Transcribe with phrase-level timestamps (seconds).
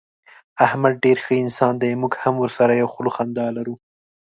[0.65, 1.91] احمد ډېر ښه انسان دی.
[2.01, 3.75] موږ هم ورسره یوه خوله خندا لرو.